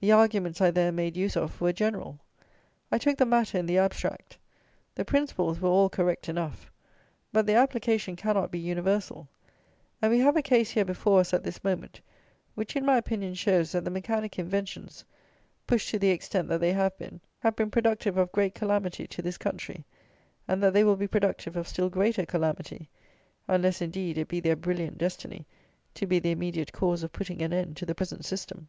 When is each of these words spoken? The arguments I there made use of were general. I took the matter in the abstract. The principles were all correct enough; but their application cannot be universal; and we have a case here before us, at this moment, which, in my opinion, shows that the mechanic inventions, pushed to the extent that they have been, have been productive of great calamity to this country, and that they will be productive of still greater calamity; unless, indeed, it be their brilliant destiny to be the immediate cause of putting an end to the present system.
The 0.00 0.10
arguments 0.10 0.60
I 0.60 0.72
there 0.72 0.90
made 0.90 1.16
use 1.16 1.36
of 1.36 1.60
were 1.60 1.72
general. 1.72 2.18
I 2.90 2.98
took 2.98 3.18
the 3.18 3.24
matter 3.24 3.56
in 3.56 3.66
the 3.66 3.78
abstract. 3.78 4.36
The 4.96 5.04
principles 5.04 5.60
were 5.60 5.68
all 5.68 5.88
correct 5.88 6.28
enough; 6.28 6.72
but 7.32 7.46
their 7.46 7.60
application 7.60 8.16
cannot 8.16 8.50
be 8.50 8.58
universal; 8.58 9.28
and 10.02 10.10
we 10.10 10.18
have 10.18 10.36
a 10.36 10.42
case 10.42 10.70
here 10.70 10.84
before 10.84 11.20
us, 11.20 11.32
at 11.32 11.44
this 11.44 11.62
moment, 11.62 12.00
which, 12.56 12.74
in 12.74 12.84
my 12.84 12.96
opinion, 12.96 13.34
shows 13.34 13.70
that 13.70 13.84
the 13.84 13.92
mechanic 13.92 14.40
inventions, 14.40 15.04
pushed 15.68 15.90
to 15.90 16.00
the 16.00 16.10
extent 16.10 16.48
that 16.48 16.60
they 16.60 16.72
have 16.72 16.98
been, 16.98 17.20
have 17.38 17.54
been 17.54 17.70
productive 17.70 18.16
of 18.16 18.32
great 18.32 18.56
calamity 18.56 19.06
to 19.06 19.22
this 19.22 19.38
country, 19.38 19.84
and 20.48 20.64
that 20.64 20.72
they 20.72 20.82
will 20.82 20.96
be 20.96 21.06
productive 21.06 21.54
of 21.54 21.68
still 21.68 21.88
greater 21.88 22.26
calamity; 22.26 22.90
unless, 23.46 23.80
indeed, 23.80 24.18
it 24.18 24.26
be 24.26 24.40
their 24.40 24.56
brilliant 24.56 24.98
destiny 24.98 25.46
to 25.94 26.08
be 26.08 26.18
the 26.18 26.32
immediate 26.32 26.72
cause 26.72 27.04
of 27.04 27.12
putting 27.12 27.40
an 27.40 27.52
end 27.52 27.76
to 27.76 27.86
the 27.86 27.94
present 27.94 28.24
system. 28.24 28.68